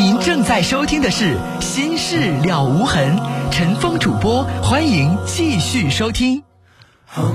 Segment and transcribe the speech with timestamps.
[0.00, 3.18] 您正在收听的是《心事了无痕》，
[3.50, 6.42] 陈峰主播，欢迎继续收听。
[7.04, 7.34] 好，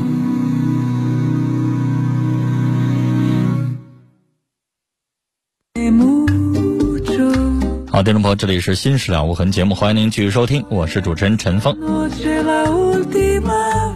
[8.03, 11.77] 听众朋友，这里是《心事了无痕》节目，欢迎您继续收听，我是主持人陈峰。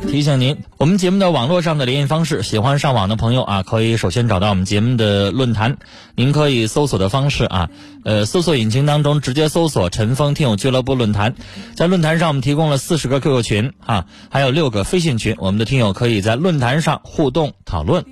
[0.10, 5.78] 提醒您，我们节目的网络上的联系方式，喜欢上网的朋友啊，可以首先找到我们节目的论坛，
[6.16, 7.70] 您可以搜索的方式啊，
[8.04, 11.36] 呃，搜索引擎当中直接搜索“陈峰听友俱乐部论坛”，
[11.78, 18.04] 在论坛上我们提供了四十个 QQ 群啊，还有六个飞信群，我们的听友可以在论坛上互动讨论。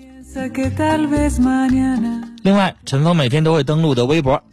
[2.43, 4.43] 另外，陈峰每天都会登录的微博。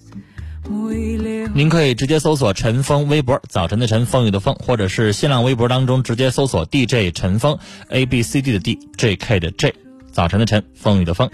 [0.67, 7.59] 您可以直接搜索陈峰微博，早晨的晨，风雨的风，或者是新浪微博当中直接搜索 DJ 陈峰
[7.91, 9.75] A B C D 的 D J K 的 J，
[10.11, 11.31] 早晨的晨，风雨的风。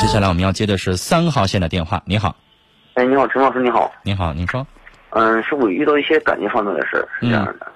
[0.00, 2.34] 接下来我们要接的是三号线的电话，你好。
[2.94, 3.92] 哎，你好，陈老师，你好。
[4.02, 4.66] 你好，你说。
[5.10, 7.72] 嗯，是我遇到一些感情方面的事是这样的。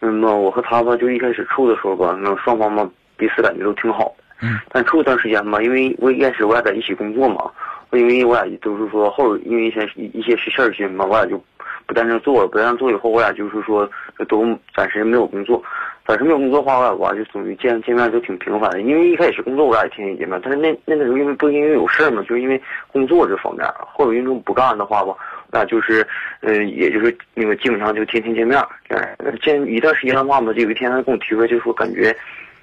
[0.00, 4.24] 嗯，那我和他吧，就一开始处的时候吧，那双方嘛彼此感觉都挺好的。
[4.42, 4.58] 嗯。
[4.70, 7.50] 但处一段时间吧，因为我一开始我俩在一起工作嘛。
[7.96, 11.42] 因为我俩都是说后，因为一些一些事儿些嘛，我俩就
[11.86, 12.48] 不在那做了。
[12.48, 13.88] 不在那做以后，我俩就是说
[14.28, 15.62] 都暂时没有工作。
[16.06, 18.82] 暂时没有工作的话，我俩吧就属于见见面就挺频繁的。
[18.82, 22.60] 因为一开始工作我俩也天天见面，但是那那个时候因为不因为有事儿嘛，就是因为
[22.92, 23.66] 工作这方面。
[23.78, 25.18] 后有因为不干的话吧，我
[25.50, 26.06] 俩就是
[26.40, 28.62] 嗯，也就是那个基本上就天天见面。
[28.90, 32.14] 这样见一段时间的话嘛，就有一天他跟我提出来，就说感觉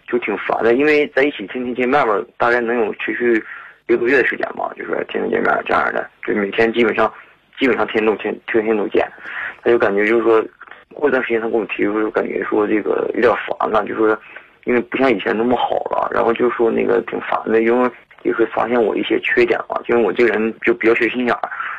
[0.08, 3.44] 就挺烦的，因为在一起天天见面吧，大概能有持续。
[3.92, 7.12] 一个多月的时间吧，就是天天见面这样的，就每天基本上，
[7.60, 9.06] 基本上天天都天天天都见，
[9.62, 10.42] 他就感觉就是说，
[10.94, 14.18] 过一段时间他跟我提出，就感觉说这个有点烦了，就说，
[14.64, 17.92] 因为不像以前那么好了，然后就说那个挺烦的，因为
[18.24, 21.36] 也会发现我一些缺点嘛，因为我这个人就比较缺心眼，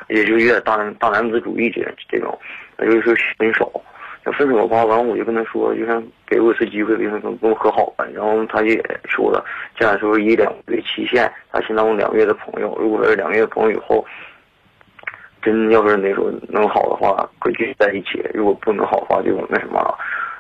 [0.08, 2.38] 也就有点大大男子主义这这种，
[2.76, 3.82] 那就是说分手。
[4.24, 8.06] 要分手的话，完了我就跟他说，就像给我一次机会，跟他跟我和好吧。
[8.14, 9.44] 然后他也说了，
[9.76, 12.76] 将来说以两个月期限，他先当我两个月的朋友。
[12.80, 14.06] 如果是两个月朋友以后，
[15.42, 19.98] 真要是那时候能好的话，可以继续在一起；如果不能好的话，就那什么了。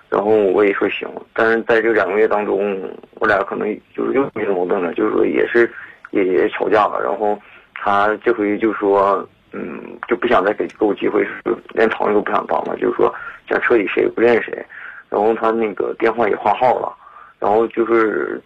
[0.08, 5.68] 然后我也说行，但是在这两个月当中，我俩可能就是又没矛盾了，就是说也是
[6.12, 7.00] 也也吵架了。
[7.02, 7.36] 然后
[7.74, 9.28] 他这回就说。
[9.54, 11.28] 嗯，就不想再给给我机会，
[11.74, 13.14] 连朋友都不想当了，就是说
[13.60, 14.66] 彻底谁也不认识谁。
[15.08, 16.90] 然后他那个电话也换号了，
[17.38, 18.40] 然后就是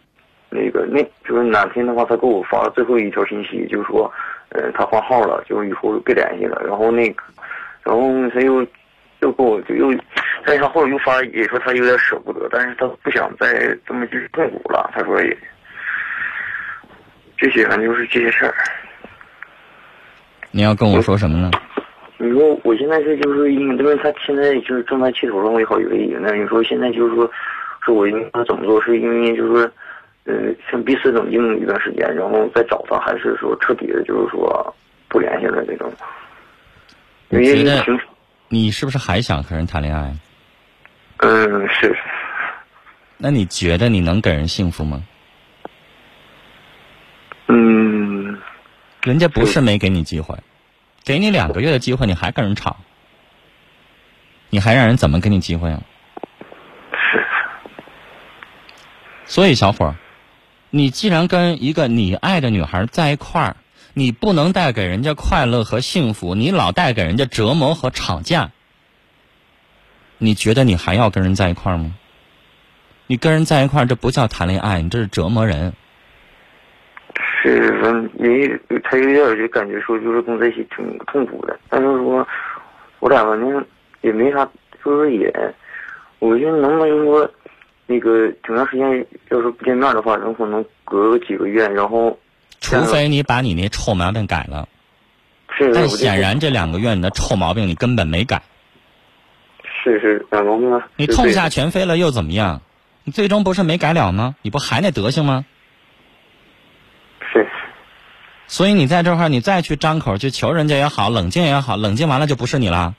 [0.50, 4.12] 那个那就是哪天的话，他给我发了最后一条信息，就说，
[4.49, 6.61] 呃，他换号了，就以后别联系了。
[6.66, 7.22] 然后那个，
[7.84, 8.66] 然后他又
[9.21, 9.97] 又给我就又，
[10.45, 14.91] 但是他后来又发也说他有点舍不得，但是他不想再这么去痛苦了。
[14.93, 15.39] 他说也，
[17.37, 18.55] 这些反正就是这些事儿。
[20.50, 21.50] 你要跟我说什么呢？
[22.19, 27.31] 你说我现在是就是因为因为他现在就是正在气头上，我也好以为那你说现在就是说，
[27.84, 28.82] 说我应该怎么做？
[28.82, 29.71] 是因为就是，
[30.25, 30.34] 呃，
[30.71, 34.75] 先彼此冷静一段时间，然后再找他，还是说彻底的，就是说
[35.09, 35.93] 不联系了这种？
[37.28, 37.84] 你觉得
[38.48, 40.15] 你是不是还想和人谈恋爱？
[41.19, 41.94] 嗯，是。
[43.19, 45.03] 那你觉得你能给人幸福吗？
[47.48, 48.38] 嗯。
[49.03, 50.34] 人家不是没给你机会，
[51.06, 52.78] 给你两个月的机会，你还跟人吵，
[54.50, 55.81] 你还让人怎么给你机会啊？
[59.25, 59.95] 所以，小伙儿，
[60.71, 63.56] 你既然跟一个你爱的女孩在一块儿，
[63.95, 68.50] 你不能带给人家快乐和幸福，你老带给人家折磨和吵架，
[70.19, 71.95] 你觉得你还要跟人在一块儿吗？
[73.06, 75.75] 你跟人在一块儿，这不叫谈恋爱，你这是折磨人。
[77.49, 81.59] 是，嗯，为他有点就感觉说，就是跟在一起挺痛苦的。
[81.69, 82.27] 但是说，
[82.99, 83.65] 我俩反正
[84.01, 84.49] 也没啥，
[84.84, 85.33] 就是也，
[86.19, 87.31] 我寻思能不能就说，
[87.87, 92.19] 那个挺长时间要是不见面的话，能可能隔个几个月，然后，
[92.61, 94.69] 除非你把你那臭毛病改了，
[95.57, 98.43] 是，但显然这两个月你的臭毛病你根本没改。
[99.84, 100.89] 是是，两毛病啊。
[100.97, 102.60] 你痛下全飞了又怎么样？
[103.04, 104.34] 你最终不是没改了吗？
[104.43, 105.45] 你不还那德行吗？
[108.48, 112.95] 所以你在这块儿，你再去张口去求人家也好，冷静也好，冷静完了就不是你了。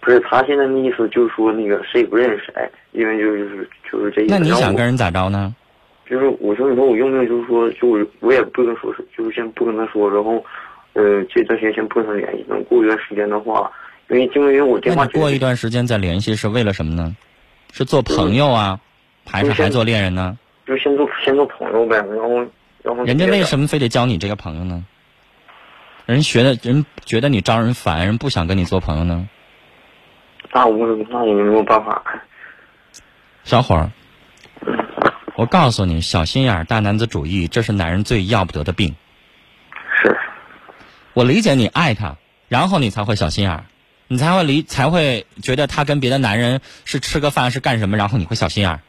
[0.00, 4.34] 不是他现在的意思，就是说那个谁也不认识谁，因为就是就是这意思。
[4.34, 5.54] 那你想跟人咋着呢？
[6.08, 10.42] 就是我说你说我用不用，就是说就我我也不跟说，就是先不跟他说，然后
[10.94, 13.70] 呃这段时间先不跟他联系，等过一段时间的话，
[14.08, 15.04] 因为因为我电话。
[15.08, 17.14] 过一段时间再联系是为了什么呢？
[17.72, 18.80] 是做朋友啊，
[19.28, 20.38] 还是还做恋人呢？
[20.66, 22.46] 就先做先做朋友呗，然后。
[23.04, 24.84] 人家为什么非得交你这个朋友呢？
[26.06, 29.28] 人学的人觉得你招人烦，人不想跟你做朋友呢。
[30.52, 32.00] 那我那也没有办法。
[33.42, 33.90] 小伙儿，
[35.34, 38.94] 我告诉你，小心眼儿、大男子主义，这是男人最要不得的病。
[40.00, 40.16] 是，
[41.12, 42.16] 我理解你爱他，
[42.48, 43.64] 然后你才会小心眼儿，
[44.06, 48.80] 你才会理才会觉得他跟别的男人是吃个饭是干什么，然后你会小心眼儿。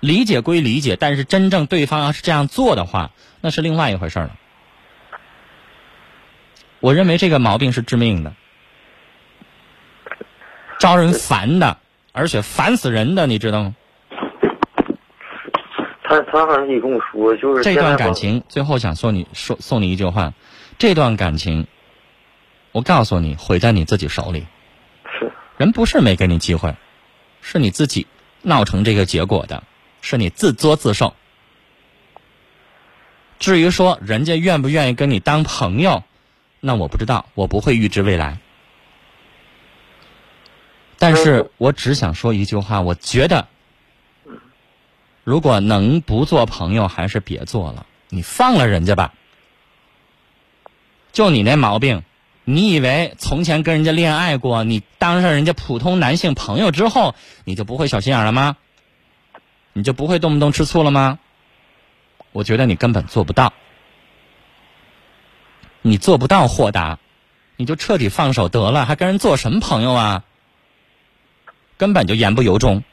[0.00, 3.10] 理解归理解，但是真正对方要是这样做的话，
[3.40, 4.36] 那是另外一回事儿了。
[6.80, 8.34] 我认为这个毛病是致命的，
[10.78, 11.78] 招人烦的，
[12.12, 13.74] 而且烦死人的，你知道吗？
[16.08, 20.34] 他他好像也跟我说，就是这段感情，最后想送你说送你一句话：
[20.78, 21.66] 这段感情，
[22.70, 24.46] 我告诉你，毁在你自己手里。
[25.18, 26.76] 是人不是没给你机会，
[27.40, 28.06] 是你自己
[28.42, 29.64] 闹成这个结果的，
[30.08, 31.14] 是你自作自受。
[33.40, 36.04] 至于说人家愿不愿意跟你当朋友，
[36.60, 38.38] 那我不知道，我不会预知未来。
[40.96, 43.48] 但是我只想说一句话，我觉得，
[45.24, 49.12] 如果能不做朋友，还是别做了，你放了人家吧。
[51.12, 52.04] 就你那毛病，
[52.44, 58.56] 你以为从前跟人家恋爱过，你当上人家普通男性朋友之后，你就不会小心眼了吗？
[59.76, 61.18] 你就不会动不动吃醋了吗？
[62.32, 63.52] 我觉得你根本做不到，
[65.82, 66.98] 你做不到豁达，
[67.56, 70.24] 你就彻底放手得了，还跟人做什么朋友啊？
[71.76, 72.84] 根本就言不由衷。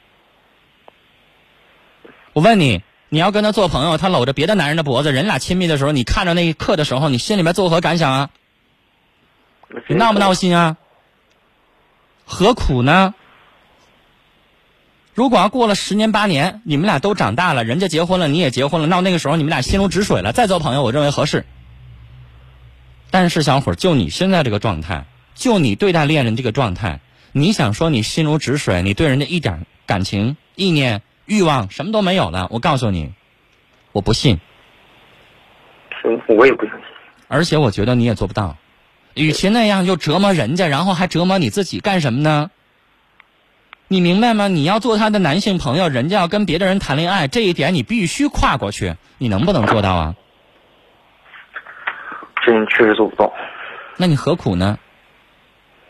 [2.34, 8.30] 我问你，你要跟他做朋友，他搂着别的男人的脖子，人俩亲密的时候，你看着那一刻的时候，你心里面作何感想啊？
[9.88, 10.76] 你闹不闹心啊？
[12.26, 13.14] 何苦呢？
[15.14, 21.46] 如果要过了十年八年，你们俩都长大了，人家结婚了，你也结婚了，到那个时候你们俩心如止水了，再做朋友，我认为合适。
[23.12, 25.06] 但是小伙儿，就你现在这个状态，
[25.36, 26.98] 就你对待恋人这个状态，
[27.30, 33.12] 你想说你心如止水，你对人家一点感情、意念、欲望什么都没有了，我告诉你，
[33.92, 34.40] 我不信，
[36.26, 36.84] 我也不相信。
[37.28, 38.56] 而且我觉得你也做不到。
[39.14, 42.50] 与其那样就折磨人家，然后还折磨你自己干什么呢？
[43.94, 44.48] 你明白吗？
[44.48, 48.96] 你要做他的男性朋友，人家要跟别的人谈恋爱，这一点你必须跨过去。
[49.18, 50.16] 你能不能做到啊？
[52.44, 53.32] 这你确实做不到。
[53.96, 54.76] 那你何苦呢？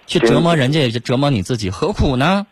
[0.04, 2.46] 去折磨人家，也折磨你自己，何苦呢？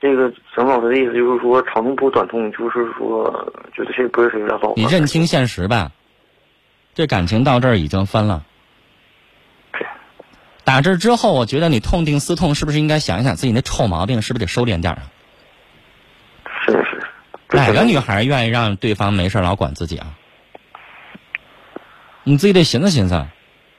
[0.00, 3.30] 这个沈老师的意思就是说，长痛不如短痛，就是说，
[3.76, 4.72] 觉得谁不是谁有点早。
[4.74, 5.92] 你认清现实吧。
[6.94, 8.42] 这感情到这儿已经分了。
[10.66, 15.02] 对打这之后，我觉得你痛定思痛，是不是应该想一想自己那臭毛病，是不是得收敛点啊？
[16.66, 17.00] 是是。
[17.50, 20.14] 哪个女孩愿意让对方没事老管自己啊？
[22.24, 23.26] 你自己得寻思寻思，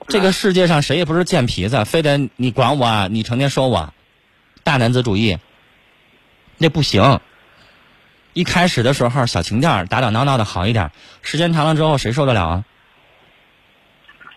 [0.07, 3.93] 这个世界上谁也不是贱皮子，非得你管我啊，你成天说我，
[4.63, 5.37] 大男子主义，
[6.57, 7.19] 那不行。
[8.33, 10.91] 一开始的时候小情调打打闹闹的好一点，
[11.21, 12.65] 时间长了之后谁受得了啊？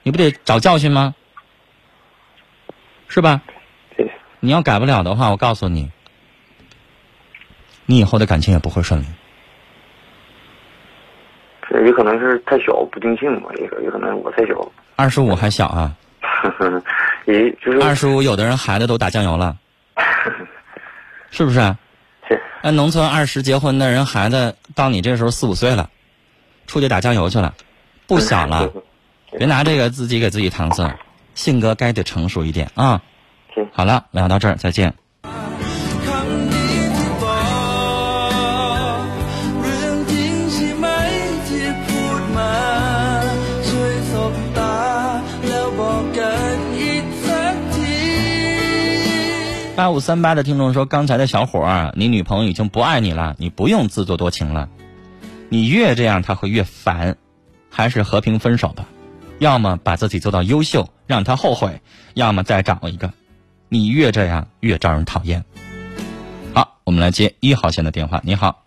[0.03, 1.15] 你不得找教训吗？
[3.11, 3.43] 是吧？
[3.97, 4.09] 对，
[4.39, 5.91] 你要改不了的话，我告诉你，
[7.85, 9.05] 你以后的感情也不会顺利。
[11.69, 15.93] 这也可能是太小不定性吧，也可也可能我太小，二十五还小啊，
[17.27, 19.57] 也就是二十五有的人孩子都打酱油了，
[21.31, 21.59] 是不是？
[22.29, 22.41] 是。
[22.63, 25.91] 那农村二十结婚的人孩子到你这时候四五岁了，
[26.69, 27.55] 出去打酱油去了，
[28.07, 28.73] 不小了，
[29.37, 30.97] 别拿这个自己给自己搪塞，
[31.35, 33.03] 性格该得成熟一点啊。
[33.55, 34.95] 行，好了，聊到这儿，再见。
[49.77, 54.69] 八五三八的听众说：“刚才的小伙儿，你女朋友已经不爱你了，你不用自作多情了。
[55.49, 57.17] 你越这样，她会越烦，
[57.71, 58.85] 还是和平分手吧。”
[59.41, 61.71] 要么把自己做到优秀，让他后悔；
[62.13, 63.11] 要么再找一个。
[63.71, 65.43] 你越这样越招人讨厌。
[66.55, 68.21] 好，我们来接一号线的电话。
[68.23, 68.65] 你好，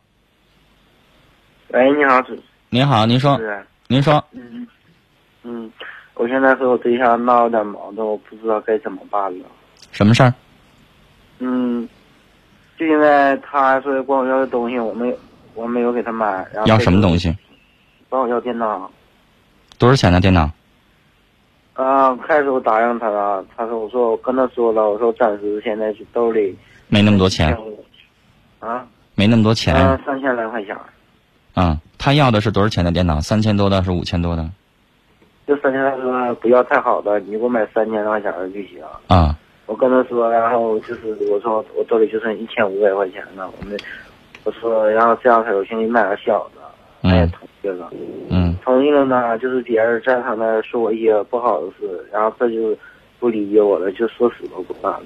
[1.68, 2.36] 喂，你好，主
[2.72, 3.39] 您好，您说。
[3.88, 4.68] 您说，嗯
[5.44, 5.72] 嗯，
[6.15, 9.46] 我现在和我对象闹有点矛盾，我不知道该怎么办了。
[9.92, 10.34] 什么事儿？
[11.38, 11.88] 嗯，
[12.80, 15.15] 就因为他说管我要的东西，我没
[15.53, 17.30] 我没有给他买，然后要什么东西？
[17.30, 17.38] 西？
[18.10, 18.89] 管我要电脑。
[19.77, 20.50] 多少钱的电脑？
[21.74, 26.56] 啊，开始我答应他了，他说我说我跟他说了，我说暂时现在是兜里
[26.88, 27.58] 没那么多钱，
[28.60, 29.74] 啊，没那么多钱。
[29.75, 30.77] 啊，三千来块钱。
[31.56, 33.20] 嗯，他要的是多少钱的电脑？
[33.22, 34.48] 三千多的，是五千多的？
[35.48, 38.80] 就三千，他说不要太好的，你给我买三千块钱的就行。
[39.08, 43.75] 啊，我跟他说，然后就是我说我兜里就剩一千五百块钱了，我们
[44.44, 46.62] 我说然后这样才有心给你买个小的，
[47.01, 47.89] 他也嗯同意了。
[48.29, 52.77] 嗯同意了呢，就是别人在他那儿说我一些不好的事，然后他就
[53.20, 55.05] 不理解我了，就说死都不干了。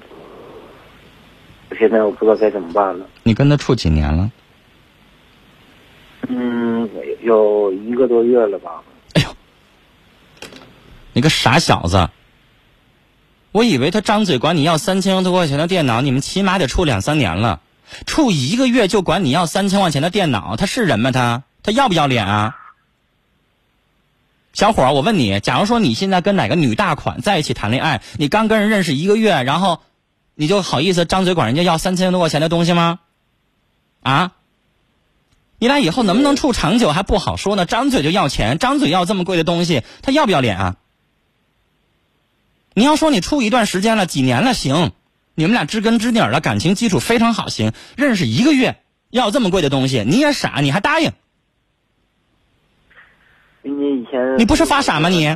[1.70, 3.06] 我现在我不知道该怎么办了。
[3.24, 4.30] 你跟他处几年了？
[6.28, 6.88] 嗯，
[7.22, 8.82] 有一个多月了吧。
[9.14, 9.28] 哎呦
[11.12, 12.08] 你个傻小子！
[13.50, 17.60] 我以为他张嘴管你要三千多块钱的电脑，你们起码得处两三年了，
[18.06, 21.10] 处一个月就管你要三千块钱的电脑，他是人吗？
[21.10, 22.56] 他他要不要脸啊？
[24.54, 29.82] 小伙儿，我问你，假如说你现在跟哪个女大款在一起谈恋爱，你刚跟人认识一个月，然后
[30.34, 33.00] 你就好意思张嘴管人家要三千多块钱的东西吗？
[34.02, 34.32] 啊？
[35.58, 40.76] 你俩以后能不能处长久还不好说呢，张嘴就要钱，张嘴要这么贵的东西，他要不要脸啊？
[42.72, 44.92] 你要说你处一段时间了，几年了，行，
[45.34, 51.12] 你们俩知根知底了，感情基础非常好，行，认识一个月要这么贵的东西，你也傻，你还答应？
[53.70, 55.26] 你以前你不是发傻吗你？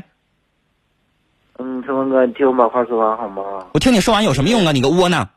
[1.58, 3.66] 嗯，陈峰哥，你听我把话说完好吗？
[3.74, 4.72] 我听你说完有什么用啊？
[4.72, 5.28] 你个窝囊！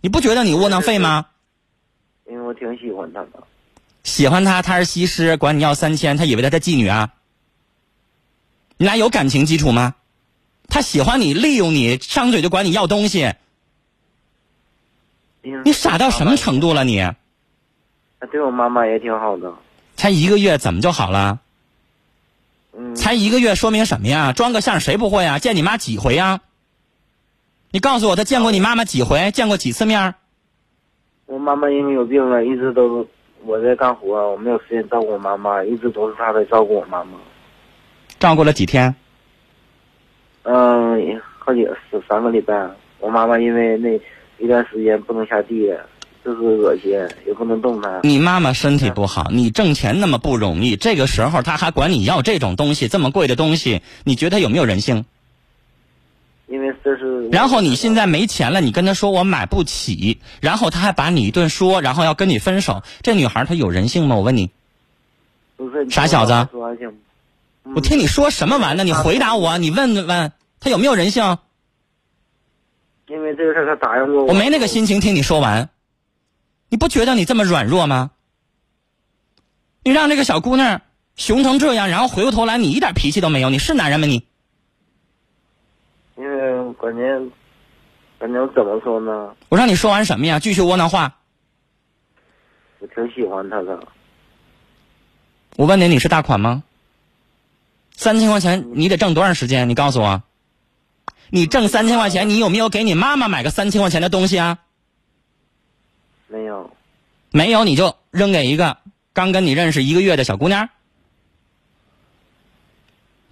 [0.00, 1.26] 你不觉得你窝囊废吗？
[2.28, 3.28] 因为我挺喜欢他的。
[4.02, 7.14] 喜欢他，他是西施，管你要三千，他以为他是妓女啊？
[8.76, 9.94] 你俩有感情基础吗？
[10.68, 13.32] 他喜欢你，利用你，张嘴就管你要东西，
[15.42, 17.00] 你傻到什么程度了你？
[18.20, 19.52] 他对我妈妈也挺好的。
[19.96, 21.40] 才一个月怎么就好了？
[22.76, 24.32] 嗯，才一个月说明什么呀？
[24.32, 25.38] 装个相谁不会啊？
[25.38, 26.40] 见你妈几回呀？
[27.70, 29.30] 你告诉我，他见过你妈妈几回？
[29.30, 30.14] 见过几次面儿？
[31.26, 33.06] 我妈妈因为有病了，一直都
[33.44, 37.18] 我在干活，我没有时间照顾我妈妈，一直都是他在照顾我妈妈。
[38.18, 38.94] 照顾了几天？
[40.42, 41.76] 嗯，好几个
[42.08, 42.68] 三个礼拜。
[43.00, 44.00] 我妈妈因为那
[44.38, 45.72] 一段时间不能下地，
[46.24, 46.90] 就是恶心，
[47.26, 48.00] 也不能动弹。
[48.02, 55.04] 你妈妈身体不好，你挣钱那么不容易，这个时候她还管你要这种东西，这么贵的东西，你觉得有没有人性？
[56.46, 57.28] 因为这是。
[57.28, 64.16] 然后你现在没钱了，你跟她说我买不起，然后她还把你一顿说，然后要跟你分手，这女孩她有人性吗？
[64.16, 64.50] 我问你，
[65.56, 66.48] 不是傻小子？
[67.74, 68.84] 我听你说什么玩意呢？
[68.84, 71.36] 你回答我，你问问她有没有人性？
[73.08, 74.28] 因为这个事儿他答应过我。
[74.28, 75.68] 我没那个心情听你说完，
[76.74, 78.10] 你不觉得你这么软弱吗？
[79.84, 80.82] 你让这个小姑娘
[81.14, 84.26] 熊成这样，然后回过头来你一点脾气都没有，你是男人吗你？
[86.16, 87.30] 因为关键，
[88.18, 89.36] 关键我怎么说呢？
[89.50, 90.40] 我让你说完什么呀？
[90.40, 91.20] 继续窝囊话。
[92.80, 93.86] 我挺喜欢他的。
[95.54, 96.64] 我问你，你是大款吗？
[97.92, 99.68] 三千块钱你得挣多长时间？
[99.68, 100.24] 你告诉我。
[101.30, 104.58] 你挣三千块钱，你有没有给你妈妈买个三千块钱的东西啊？
[106.26, 106.76] 没有，
[107.30, 108.78] 没有，你就扔给一个
[109.12, 110.68] 刚跟你认识一个月的小姑娘。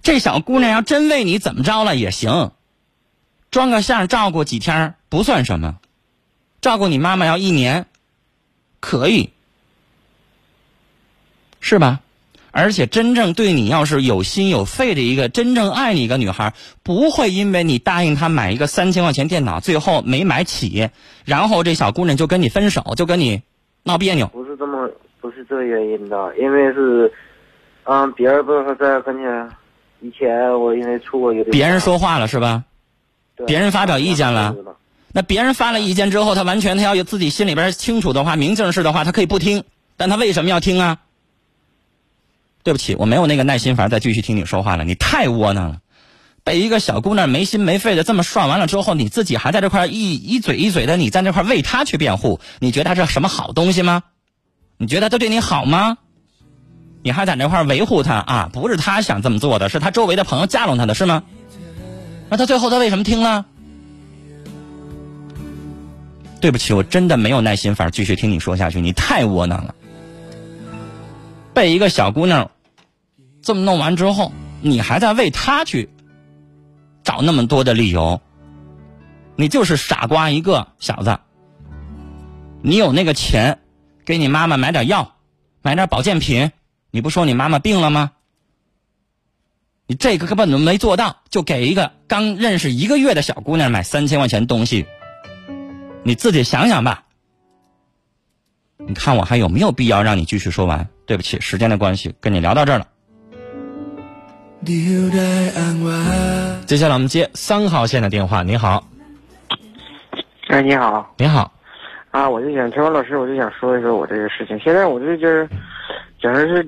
[0.02, 2.52] 这小姑娘要真为你怎么着了也行，
[3.50, 5.78] 装个相照顾几天不算什么，
[6.60, 7.86] 照顾你妈妈要一年，
[8.80, 9.30] 可以，
[11.60, 12.00] 是吧？
[12.52, 20.88] 而且真正对你要是有心有肺的一个真正爱你一个女孩，不会因为你答应她买一个三千块钱电脑，最后没买起，
[21.24, 23.42] 然后这小姑娘就跟你分手，就跟你
[23.82, 24.26] 闹别扭。
[24.28, 24.88] 不是这么，
[25.20, 27.10] 不是这个原因的，因为是，
[27.84, 29.48] 嗯，别人不是在跟前，
[30.00, 32.62] 以前我因为出过一个别人说话了是吧？
[33.34, 34.54] 对别人发表意见了，
[35.14, 39.64] 那别人发了意见之后，他完全他要有自己心里边清楚的话，明镜似的话，他可以不听，
[39.96, 40.98] 但他为什么要听啊？
[42.62, 45.78] 对不起，我没有那个耐心法再继续听你说话了，你太窝囊了。
[46.44, 54.02] 被一个小姑娘没心没肺的这么涮完了之后，你自己还在这块一一嘴一嘴的，你在那块为她去辩护，你觉得她是什么好东西吗？
[54.76, 55.98] 你觉得她对你好吗？
[57.04, 58.50] 你还在那块维护她啊？
[58.52, 61.22] 不是她想这么做的，是她周围的朋友架拢她的是吗？
[62.28, 63.46] 那她最后她为什么听了？
[66.40, 69.74] 对不起，我真的没有耐心法继续听你说下去，你太窝囊了。
[71.54, 72.50] 被一个小姑娘
[73.42, 75.90] 这么弄完之后，你还在为她去
[77.02, 78.20] 找那么多的理由，
[79.36, 81.18] 你就是傻瓜一个，小子。
[82.62, 83.58] 你有那个钱，
[84.04, 85.16] 给你妈妈买点药，
[85.62, 86.52] 买点保健品，
[86.90, 88.12] 你不说你妈妈病了吗？
[89.88, 94.86] 你这个根本都没做到，就给一个刚认识一个月的小姑娘买三千块钱东西，
[96.04, 97.04] 你自己想想吧。
[98.86, 100.86] 你看我还有没有必要让你继续说完？
[101.06, 102.86] 对不起，时间的关系，跟你聊到这儿了。
[106.66, 108.42] 接下来我们接三号线的电话。
[108.42, 108.84] 你好，
[110.48, 111.52] 哎，你好你好，
[112.10, 112.28] 啊！
[112.28, 114.58] 我就想陈文老师，我就想说一说我这个事情。
[114.60, 115.48] 现在我这就是，
[116.20, 116.64] 讲的是，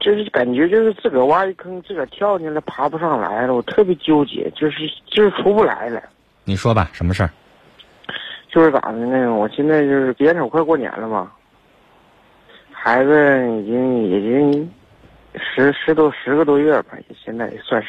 [0.00, 3.54] 就是感觉就是自个儿挖一坑，自个儿跳进来，爬不上来了。
[3.54, 6.02] 我特别纠结，就是就是出不来了。
[6.44, 7.30] 你说吧，什么事儿？
[8.52, 9.34] 就是咋的呢？
[9.34, 11.32] 我现在就是眼瞅快过年了嘛，
[12.84, 13.10] 孩子
[13.62, 14.70] 已经已经
[15.36, 17.88] 十十多十个多月吧，现在也算是，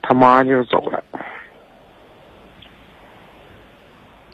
[0.00, 1.04] 他妈就是走了，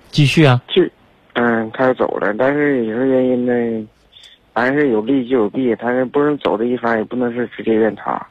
[0.07, 0.63] 继续啊。
[0.69, 0.89] 就
[1.33, 3.89] 嗯，他走了，但是有什么原因呢？
[4.55, 8.25] 凡是有利就有弊，他是不能走的一方，也不能是直接怨他，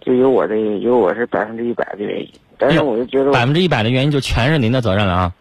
[0.00, 5.32] 就有我的有我是百分之一百的原因，但是我就觉得我，百分之一百的原因就全是您的责任了啊。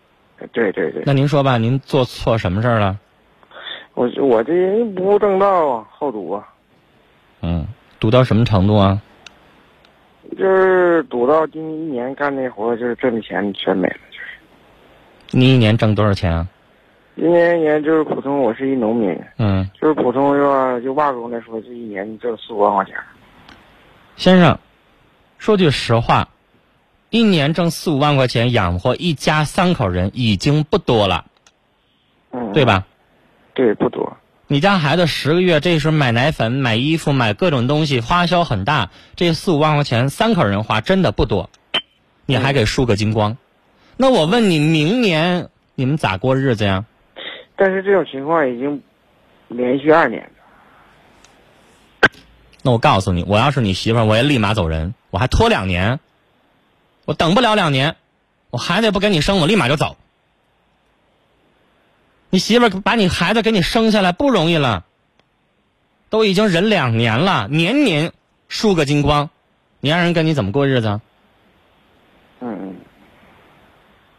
[0.54, 3.00] 对对对，那您说吧，您做错什么事儿了？
[3.94, 6.48] 我我这人不务正道啊，好赌啊。
[7.42, 7.68] 嗯，
[8.00, 9.02] 赌到什么程度啊？
[10.38, 13.96] 就是赌到今一年干那活，就是挣的钱全没了。
[14.12, 16.48] 就是你一年挣多少钱啊？
[17.16, 20.80] 一年一年就是普通，我是一农民，嗯，就是普通是吧？
[20.80, 22.96] 就瓦工来说，这一年挣四五万块钱。
[24.16, 24.58] 先生，
[25.38, 26.30] 说句实话，
[27.10, 31.26] 一年挣四五万块钱养活一家三口人已经不多了，
[32.32, 32.64] 嗯，对？
[32.64, 32.86] 吧？
[33.54, 34.18] 对，不多。
[34.48, 38.90] 你家孩子十个月，这时候买奶粉、买衣服、买各种东西，花销很大。
[39.16, 41.50] 这四五万块钱，三口人花真的不多，
[42.26, 43.38] 你还给输个精光。
[43.96, 46.86] 那我问你，明年你们咋过日子呀？
[47.56, 48.82] 但是这种情况已经
[49.48, 52.10] 连续二年了。
[52.64, 56.00] 那我告诉你，我要是你媳妇儿，我也立马走人，我还拖两年，
[57.06, 57.96] 我等不了两年，
[58.50, 59.96] 我孩子也不跟你生，我立马就走。
[62.32, 64.86] 你媳妇儿把你孩子给你生下来不容易了，
[66.10, 68.14] 都已经忍两年了，年年
[68.48, 69.30] 输个精光，
[69.82, 71.02] 你让人跟你怎么过日子啊？
[72.40, 72.76] 嗯，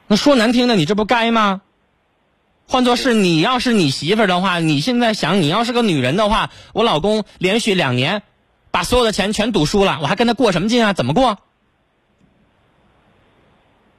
[0.06, 1.62] 那说难听的，你这不该吗？
[2.68, 8.22] 换作是你要是你媳妇儿的话，你现在想，你要是个女人的话，我老公连续两年
[8.70, 10.92] 把所有的钱全赌输了，我还跟他过什么劲啊？
[10.92, 11.38] 怎么过？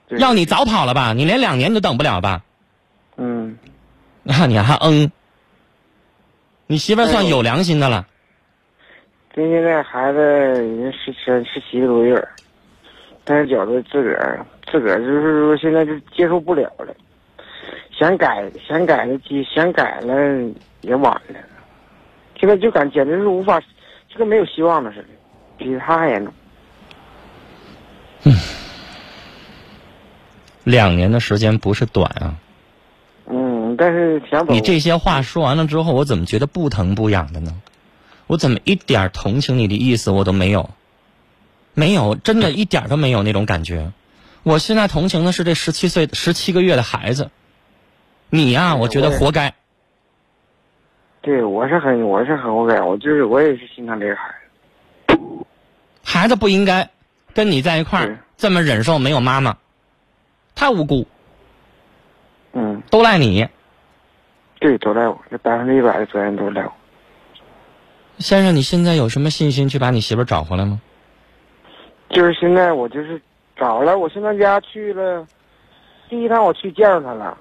[0.07, 1.13] 对要你早跑了吧？
[1.13, 2.43] 你连两年都等不了吧？
[3.17, 3.57] 嗯，
[4.23, 5.11] 那你还嗯？
[6.65, 8.07] 你媳妇儿算有良心的了。
[9.35, 12.29] 这现在孩子已经十七十七个多月儿，
[13.23, 16.95] 但是觉得自个儿自个儿就是说现在就接受不了了，
[17.91, 20.15] 想改想改的机想改了
[20.81, 21.35] 也晚了，
[22.39, 23.59] 现在就感简直是无法，
[24.07, 25.07] 就跟没有希望了似的，
[25.57, 26.33] 比他还严重。
[30.63, 32.33] 两年的时间不是短啊！
[33.73, 37.53] 嗯，但是你这些话说完了之后，我怎么觉得不疼不痒的呢？
[38.27, 40.69] 我怎么一点同情你的意思我都没有？
[41.73, 43.91] 没有，真的一点都没有那种感觉。
[44.43, 47.31] 我现在同情的是这十七岁、十七个月的孩子。
[48.29, 49.53] 你呀、我觉得活该。
[51.21, 54.35] 对我是很我是很无感，我就是我也是心疼这个孩
[55.07, 55.19] 子。
[56.03, 56.89] 孩子不应该
[57.33, 59.57] 跟你在一块儿这么忍受没有妈妈，
[60.55, 61.07] 太无辜，
[62.53, 63.47] 嗯，都赖你。
[64.63, 66.71] 对，都赖我，这百分之一百的责任都赖我。
[68.17, 70.79] 先生，你现在有什么信心去把你媳妇儿找回来吗？
[72.09, 73.21] 就是现在我就是
[73.57, 75.27] 找了，我现在家去了，
[76.07, 77.37] 第一趟我去见着他了，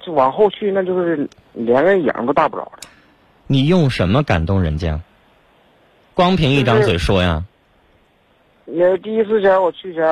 [0.00, 2.78] 就往后去那就是连个影都大不着了。
[3.46, 4.98] 你用什么感动人家？
[6.14, 7.44] 光凭一张嘴说呀？
[8.64, 10.02] 也第一次前我去前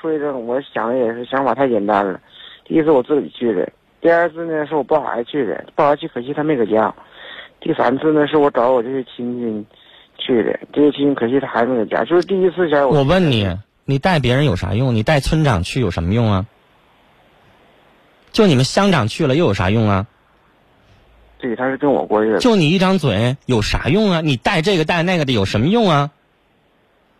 [0.00, 2.18] 说一声，我想的也是想法太简单了。
[2.64, 6.94] 第一次我自己去的，第二次呢是我抱孩子去的，抱孩子去可惜他没搁家。
[7.60, 9.66] 第三次呢是我找我这些亲戚
[10.24, 12.04] 去的，这些亲戚可惜他还没搁家。
[12.04, 14.94] 就是第一次前我我问你，你带别人有啥用？
[14.94, 16.46] 你带村长去有什么用啊？
[18.30, 20.06] 就你们乡长去了又有啥用啊？
[21.38, 24.20] 对他是跟我过日子，就你一张嘴有啥用啊？
[24.20, 26.10] 你带这个带那个的有什么用啊？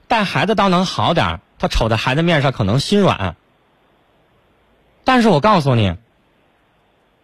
[0.07, 3.37] 带孩子倒能好点儿他瞅在孩子面上可能心软。
[5.05, 5.95] 但是我告诉你，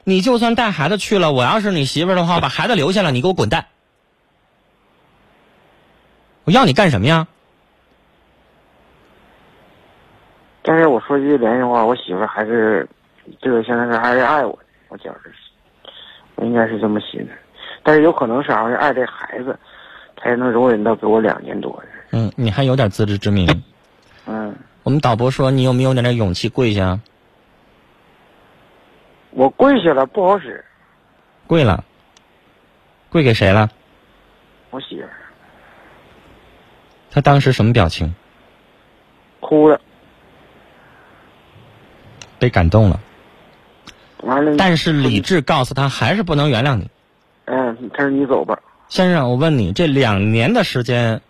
[0.04, 3.66] 你就算带孩子去了，我要是你媳妇儿的话，把孩子留下了，你给我滚蛋！
[6.44, 7.26] 我要你干什么呀？
[10.62, 12.88] 但是我说句良心话，我媳妇儿还是
[13.40, 15.32] 这个现在是还是爱我的，我觉着是，
[16.36, 17.30] 我应该是这么寻思。
[17.82, 19.58] 但是有可能是还是爱这孩子，
[20.20, 21.86] 才能容忍到给我两年多的。
[22.12, 23.62] 嗯，你还有点自知之明。
[24.26, 27.00] 嗯，我们导播说你有没有点点勇气跪下？
[29.34, 30.64] 我跪下了不好使，
[31.48, 31.84] 跪了，
[33.10, 33.68] 跪给谁了？
[34.70, 35.10] 我媳妇儿
[37.10, 38.14] 他当时什么表情？
[39.40, 39.80] 哭了，
[42.38, 43.00] 被感动了。
[44.22, 46.88] 完了，但是理智告诉他还是不能原谅你。
[47.46, 51.20] 嗯，他说你走吧，先生，我问你，这两年的时间，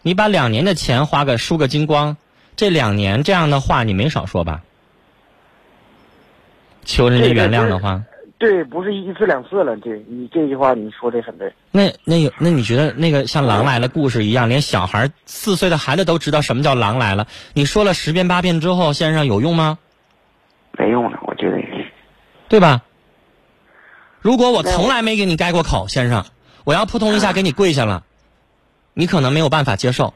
[0.00, 2.16] 你把两年的钱花个输个精光，
[2.56, 4.62] 这两年这样的话你没少说吧？
[6.84, 8.02] 求人家原谅的话，
[8.38, 17.26] 对，不是一次两次了，对你这句话你说的很对，那那有那你觉得那个像《狼来了》故事一样，连小孩四岁的孩子都知道什么叫狼来了？
[17.54, 19.78] 你说了十遍八遍之后，先生有用吗？
[20.78, 21.58] 没用了，我觉得，
[22.48, 22.82] 对吧？
[24.20, 26.24] 如果我从来没给你开过口，先生，
[26.64, 28.04] 我要扑通一下给你跪下了，
[28.94, 30.14] 你可能没有办法接受。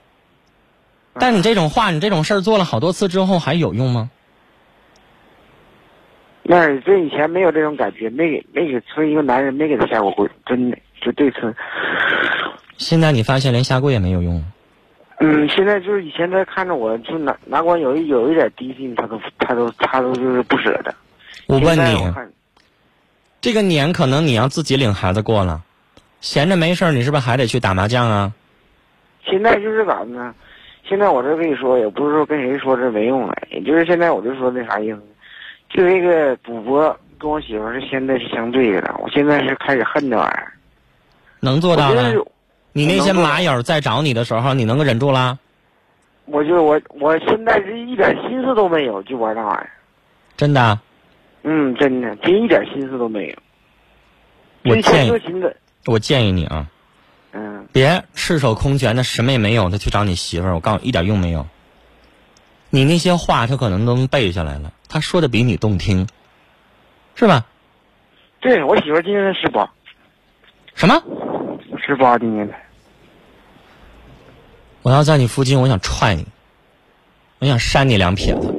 [1.19, 4.11] 但你这种话，你这种事儿做了好多次之后，还有用吗？
[6.49, 11.53] 那这以前没有这种感觉，没给没给村一个男人没给他下过跪，真的就对村，
[12.77, 14.43] 现在你发现连下跪也没有用了。
[15.19, 20.95] 嗯，现在就是以前他看着我就哪哪管有一有一点低心，他都他都他都就是不舍得。
[21.49, 21.97] 我问你，
[23.41, 25.63] 这个年可能你要自己领孩子过了，
[26.21, 28.33] 闲着没事儿，你是不是还得去打麻将啊？
[29.25, 30.35] 现在就是咋的呢？
[30.89, 35.03] 现在我这跟你说，也不是说跟谁说这没用了，也就是现在我就说那啥意思，
[35.69, 40.53] 就那个赌博跟我媳妇儿是现在是相对的了，我现在是开始恨这玩意儿。
[41.41, 42.27] 能做到了我觉得？
[42.73, 45.39] 你那些马友在找你的时候，你能够忍住啦？
[46.27, 49.71] 我就我我现在是一点心思都没有，就玩那玩意儿。
[50.37, 50.83] 真的啊？
[51.43, 53.37] 嗯，真的，真一点心思都没有。
[54.71, 55.13] 我建议
[55.87, 56.67] 我建议你啊，
[57.33, 60.55] 嗯，别赤手空拳的，什么也没有的去找你媳妇儿。
[60.55, 61.47] 我告诉你，一点用没有。
[62.77, 64.71] 你那些话，他可能都能背下来了。
[64.87, 66.07] 他说的比你动听，
[67.15, 67.47] 是吧？
[68.39, 69.73] 对我媳妇今年才十八，
[70.75, 71.03] 什么？
[71.87, 72.62] 十八今年才。
[74.83, 76.27] 我要在你附近，我想踹你，
[77.39, 78.55] 我想扇你两撇子。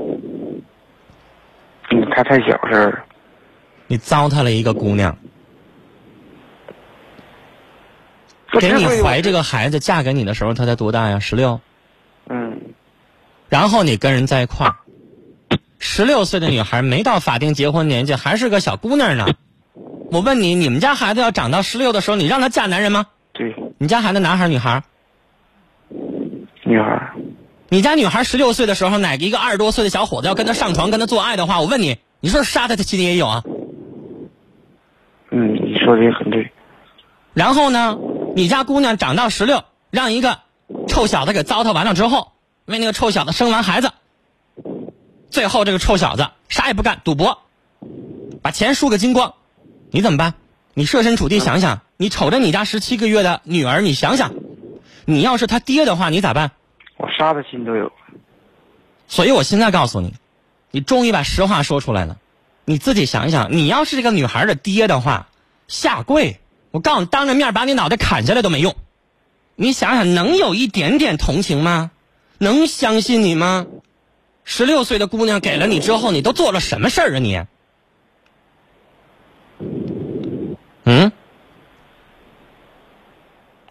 [1.92, 3.06] 嗯，她太小事儿了。
[3.86, 5.16] 你糟蹋了一个姑娘，
[8.50, 11.20] 不给你怀这个孩子，嫁给你的时候，她才多大呀？
[11.20, 11.62] 十六。
[13.48, 14.76] 嗯，然后你跟人在一块儿，
[15.80, 19.28] 十六岁的女孩没到法定结婚年纪，还是个小姑娘呢。
[20.12, 23.08] 我问你，你们家孩子要长到十六的时候，你让她嫁男人吗？
[23.34, 24.84] 对，你家孩子男孩女孩？
[26.64, 27.12] 女孩。
[27.70, 33.44] 你家女孩十六岁的时候，哪个一个二十多岁的小伙子要跟她上床、跟她做爱的话，我问你，你说杀他，他心里也有啊？
[35.32, 36.52] 嗯，你说的也很对。
[37.34, 37.98] 然后呢，
[38.36, 40.40] 你家姑娘长到十六，让一个
[40.88, 42.32] 臭小子给糟蹋完了之后，
[42.68, 43.92] 为那个臭小子生完孩子，
[45.30, 47.40] 最后这个臭小子啥也不干，赌博，
[48.42, 49.36] 把钱输个精光，
[49.90, 50.34] 你怎么办？
[50.74, 54.34] 你设身处地想想，你瞅着你家十七个月的女儿，你想想，
[55.06, 56.52] 你要是他爹的话，你咋办？
[56.98, 57.90] 我啥的心都有。
[59.08, 60.14] 所以我现在告诉你，
[60.70, 62.18] 你终于把实话说出来了。
[62.66, 65.30] 你自己想一想，你要是这个女孩的爹的话，
[65.70, 68.76] 下跪，我告诉你，当着面把你脑袋砍下来都没用。
[69.56, 71.92] 你想想，能有一点点同情吗？
[72.40, 73.66] 能相信你吗？
[74.44, 77.42] 十六岁的姑娘给了你之后，你都做了什么事儿啊你？
[80.86, 81.12] 嗯？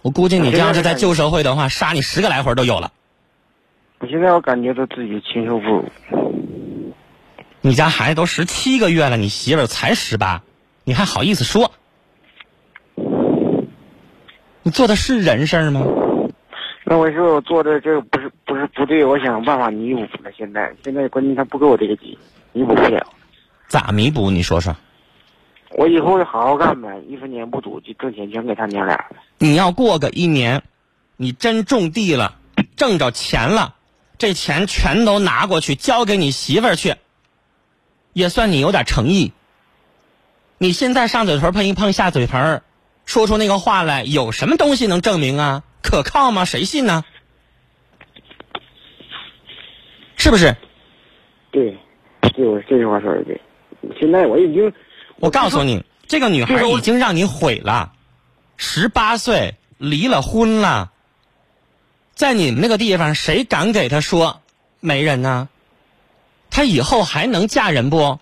[0.03, 2.93] 我估计你这样是在旧社会的话，杀你十个来回都有了。
[3.99, 5.85] 我现在我感觉到自己禽兽不如。
[7.63, 10.43] 你家孩子都十七个月了，你媳妇儿才十八，
[10.85, 11.73] 你还好意思说？
[14.63, 15.83] 你做的是人事吗？
[16.85, 20.33] 那我说我做的这个不是不是不对，我想办法弥补了。
[20.35, 22.19] 现在现在关键他不给我这个机，
[22.55, 23.07] 弥补不了。
[23.69, 24.31] 咋弥补？
[24.31, 24.75] 你说说。
[25.73, 29.17] 我以后就好好干呗，一分钱不赌，就挣钱全给他娘俩了。
[29.39, 30.63] 你要过个一年，
[31.19, 32.39] 你真种地了，
[32.77, 33.75] 挣着钱了，
[34.17, 36.95] 这钱全都拿过去交给你媳妇儿去，
[38.15, 39.33] 也算你有点诚意。
[40.57, 42.63] 你现在上嘴唇碰一碰下嘴盆儿，
[43.05, 45.63] 说出那个话来，有什么东西能证明啊？
[45.83, 46.47] 可靠吗？
[46.47, 47.05] 谁信呢？
[50.17, 50.55] 是不是？
[51.51, 51.77] 对，
[52.35, 53.41] 对我这句话说的对。
[54.01, 54.73] 现在我已经，
[55.17, 57.93] 我告诉你，这个女孩已经让你毁了，
[58.57, 60.93] 十八岁离了婚了，
[62.15, 64.41] 在你们那个地方，谁敢给她说
[64.81, 65.49] 没人呢？
[66.51, 68.19] 她以后还能嫁人不？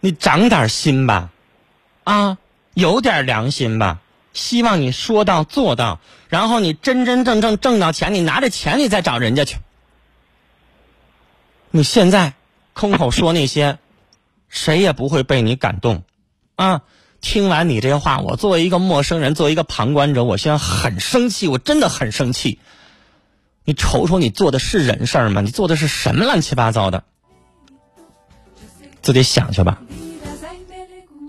[0.00, 1.30] 你长点心吧，
[2.04, 2.38] 啊，
[2.74, 4.00] 有点良心吧。
[4.34, 9.56] 希望你说到做到，然后你真真正正挣到钱，你拿着钱你再找人家去。
[11.70, 12.34] 你现在
[12.72, 13.78] 空口说那些，
[14.48, 16.02] 谁也不会被你感动，
[16.56, 16.82] 啊！
[17.20, 22.58] 听完你这话，我作为一个陌生人，作为一个旁观者，我现在很生气，我真的很生气。
[23.64, 25.40] 你瞅瞅，你做的是人事儿吗？
[25.40, 27.02] 你做的是什么乱七八糟的？
[29.00, 29.80] 自己想去吧。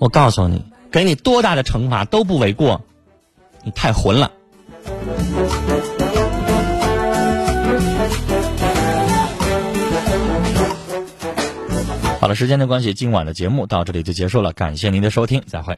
[0.01, 2.83] 我告诉你，给你多大的惩罚都不为过。
[3.65, 4.31] 你太混了。
[12.21, 15.73] 好了，时间的关系，今晚的节目到这里就结束了，感谢您的收听，再会。